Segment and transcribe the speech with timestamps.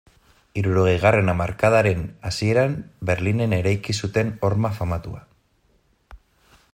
[0.59, 2.73] Hirurogeigarren hamarkadaren hasieran
[3.11, 5.25] Berlinen eraiki zuten horma famatua.